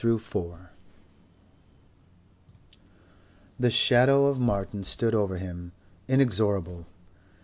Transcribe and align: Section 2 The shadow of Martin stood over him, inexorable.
Section 0.03 0.17
2 0.17 0.55
The 3.59 3.69
shadow 3.69 4.25
of 4.25 4.39
Martin 4.39 4.83
stood 4.83 5.13
over 5.13 5.37
him, 5.37 5.73
inexorable. 6.07 6.87